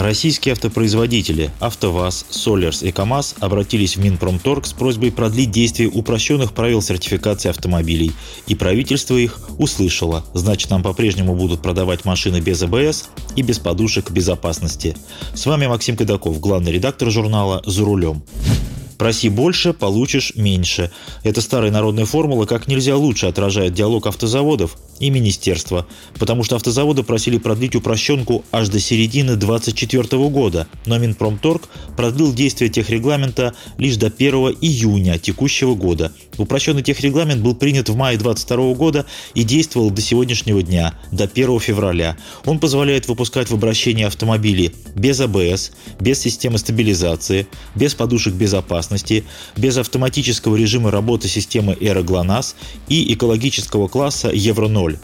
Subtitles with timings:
[0.00, 6.80] Российские автопроизводители АвтоВАЗ, Солерс и КАМАЗ обратились в Минпромторг с просьбой продлить действие упрощенных правил
[6.80, 8.12] сертификации автомобилей.
[8.46, 10.24] И правительство их услышало.
[10.32, 14.96] Значит, нам по-прежнему будут продавать машины без АБС и без подушек безопасности.
[15.34, 18.22] С вами Максим Кадаков, главный редактор журнала «За рулем».
[19.00, 20.90] Проси больше, получишь меньше.
[21.22, 25.86] Эта старая народная формула как нельзя лучше отражает диалог автозаводов и министерства,
[26.18, 32.70] потому что автозаводы просили продлить упрощенку аж до середины 2024 года, но Минпромторг продлил действие
[32.70, 36.12] техрегламента лишь до 1 июня текущего года.
[36.36, 41.58] Упрощенный техрегламент был принят в мае 2022 года и действовал до сегодняшнего дня, до 1
[41.60, 42.18] февраля.
[42.44, 49.24] Он позволяет выпускать в обращение автомобили без АБС, без системы стабилизации, без подушек безопасности, безопасности,
[49.56, 52.04] без автоматического режима работы системы Эра
[52.88, 54.98] и экологического класса Евро-0.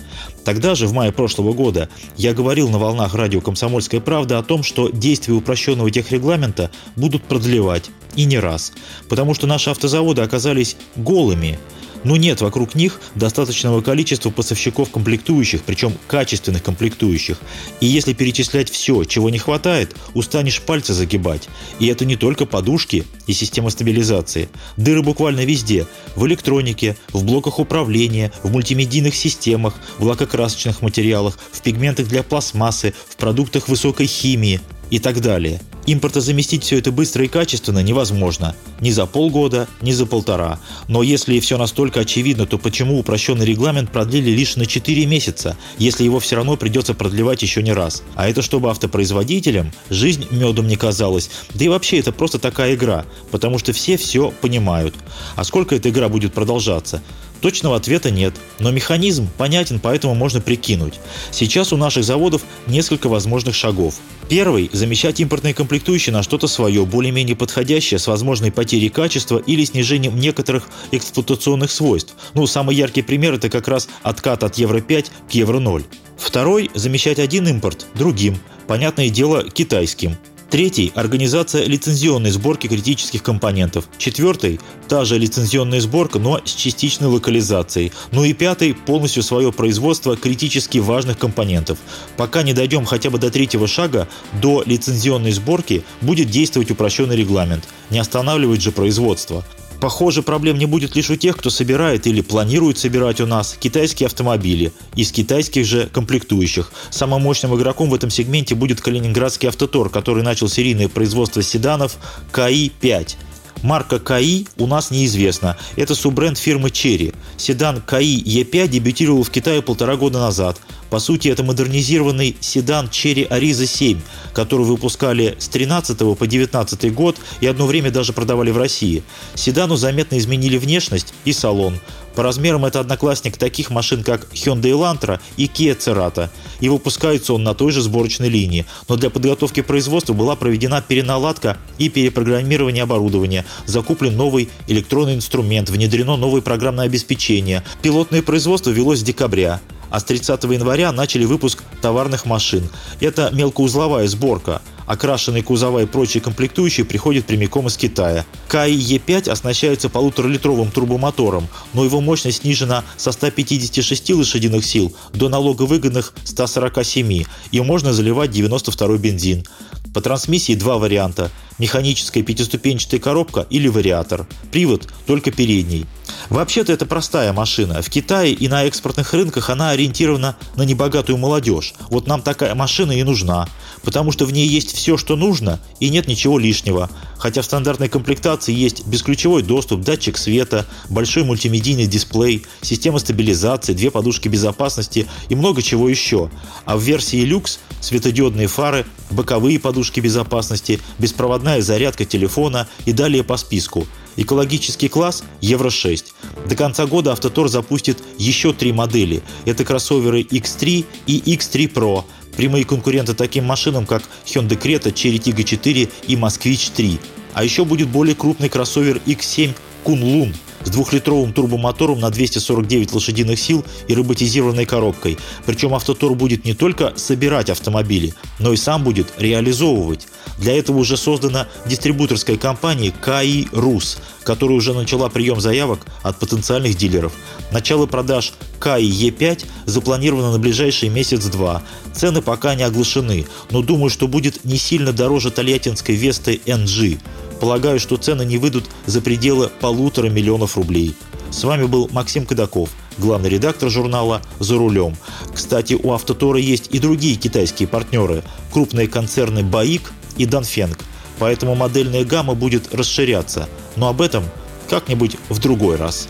[0.44, 4.62] Тогда же, в мае прошлого года, я говорил на волнах радио «Комсомольская правда» о том,
[4.62, 8.72] что действия упрощенного техрегламента будут продлевать, и не раз,
[9.08, 11.58] потому что наши автозаводы оказались голыми–
[12.06, 17.38] но нет вокруг них достаточного количества поставщиков комплектующих, причем качественных комплектующих.
[17.80, 21.48] И если перечислять все, чего не хватает, устанешь пальцы загибать.
[21.80, 24.48] И это не только подушки и система стабилизации.
[24.76, 25.84] Дыры буквально везде.
[26.14, 32.94] В электронике, в блоках управления, в мультимедийных системах, в лакокрасочных материалах, в пигментах для пластмассы,
[33.08, 35.60] в продуктах высокой химии и так далее.
[35.88, 38.56] Импортозаместить все это быстро и качественно невозможно.
[38.80, 40.58] Ни за полгода, ни за полтора.
[40.88, 46.02] Но если все настолько очевидно, то почему упрощенный регламент продлили лишь на 4 месяца, если
[46.02, 48.02] его все равно придется продлевать еще не раз?
[48.16, 51.30] А это чтобы автопроизводителям жизнь медом не казалась.
[51.54, 54.94] Да и вообще это просто такая игра, потому что все все понимают.
[55.36, 57.00] А сколько эта игра будет продолжаться?
[57.40, 60.94] Точного ответа нет, но механизм понятен, поэтому можно прикинуть.
[61.30, 63.96] Сейчас у наших заводов несколько возможных шагов.
[64.28, 70.18] Первый– замещать импортные комплектующие на что-то свое, более-менее подходящее, с возможной потерей качества или снижением
[70.18, 72.14] некоторых эксплуатационных свойств.
[72.34, 75.84] Ну, самый яркий пример– это как раз откат от Евро-5 к Евро-0.
[76.18, 80.16] Второй– замещать один импорт другим, понятное дело, китайским.
[80.48, 83.88] Третий– организация лицензионной сборки критических компонентов.
[83.98, 87.90] Четвертый– та же лицензионная сборка, но с частичной локализацией.
[88.12, 91.78] Ну и пятый– полностью свое производство критически важных компонентов.
[92.16, 94.06] Пока не дойдем хотя бы до третьего шага,
[94.40, 97.64] до лицензионной сборки будет действовать упрощенный регламент.
[97.90, 99.44] Не останавливать же производство.
[99.80, 104.06] Похоже, проблем не будет лишь у тех, кто собирает или планирует собирать у нас китайские
[104.06, 106.72] автомобили из китайских же комплектующих.
[106.90, 111.96] Самым мощным игроком в этом сегменте будет калининградский автотор, который начал серийное производство седанов
[112.32, 113.16] КАИ-5.
[113.62, 115.56] Марка КАИ у нас неизвестна.
[115.76, 117.14] Это суббренд фирмы Cherry.
[117.36, 120.60] Седан КАИ E5 дебютировал в Китае полтора года назад.
[120.90, 124.00] По сути, это модернизированный седан Cherry Ariza 7,
[124.32, 129.02] который выпускали с 13 по 19 год и одно время даже продавали в России.
[129.34, 131.78] Седану заметно изменили внешность и салон.
[132.16, 137.44] По размерам это одноклассник таких машин, как Hyundai Elantra и Kia Cerato, и выпускается он
[137.44, 138.64] на той же сборочной линии.
[138.88, 146.16] Но для подготовки производства была проведена переналадка и перепрограммирование оборудования, закуплен новый электронный инструмент, внедрено
[146.16, 147.62] новое программное обеспечение.
[147.82, 152.68] Пилотное производство велось с декабря а с 30 января начали выпуск товарных машин.
[152.98, 154.60] Это мелкоузловая сборка.
[154.86, 158.24] Окрашенные кузова и прочие комплектующие приходят прямиком из Китая.
[158.48, 166.14] КАИ Е5 оснащается полуторалитровым турбомотором, но его мощность снижена со 156 лошадиных сил до налоговыгодных
[166.24, 169.44] 147, и можно заливать 92 бензин.
[169.92, 174.26] По трансмиссии два варианта– механическая пятиступенчатая коробка или вариатор.
[174.50, 175.86] Привод только передний.
[176.28, 177.82] Вообще-то это простая машина.
[177.82, 181.74] В Китае и на экспортных рынках она ориентирована на небогатую молодежь.
[181.88, 183.48] Вот нам такая машина и нужна.
[183.82, 186.90] Потому что в ней есть все, что нужно, и нет ничего лишнего.
[187.18, 193.90] Хотя в стандартной комплектации есть бесключевой доступ, датчик света, большой мультимедийный дисплей, система стабилизации, две
[193.90, 196.30] подушки безопасности и много чего еще.
[196.64, 203.36] А в версии люкс светодиодные фары, боковые подушки безопасности, беспроводная зарядка телефона и далее по
[203.36, 203.86] списку–
[204.16, 206.04] Экологический класс– Евро-6.
[206.48, 209.22] До конца года Автотор запустит еще три модели.
[209.44, 212.04] Это кроссоверы X3 и X3 Pro,
[212.34, 216.98] прямые конкуренты таким машинам, как Hyundai Creta, Cherry Tiggo 4 и Москвич 3.
[217.34, 219.54] А еще будет более крупный кроссовер X7
[219.84, 220.34] Kunlun
[220.66, 225.16] с двухлитровым турбомотором на 249 лошадиных сил и роботизированной коробкой.
[225.46, 230.08] Причем Автотор будет не только собирать автомобили, но и сам будет реализовывать.
[230.38, 236.76] Для этого уже создана дистрибуторская компания КАИ РУС, которая уже начала прием заявок от потенциальных
[236.76, 237.12] дилеров.
[237.52, 241.62] Начало продаж КАИ Е5 запланировано на ближайший месяц-два.
[241.94, 246.98] Цены пока не оглашены, но думаю, что будет не сильно дороже тольяттинской Весты NG.
[247.40, 250.94] Полагаю, что цены не выйдут за пределы полутора миллионов рублей.
[251.30, 254.96] С вами был Максим Кадаков, главный редактор журнала «За рулем».
[255.34, 258.22] Кстати, у «Автотора» есть и другие китайские партнеры–
[258.52, 260.78] крупные концерны «Баик» и «Данфенг».
[261.18, 263.48] Поэтому модельная гамма будет расширяться.
[263.74, 264.24] Но об этом
[264.68, 266.08] как-нибудь в другой раз.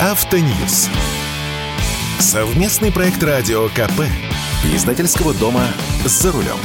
[0.00, 0.88] Автоньюз.
[2.18, 4.02] Совместный проект радио КП.
[4.74, 5.66] Издательского дома
[6.04, 6.58] «За рулем».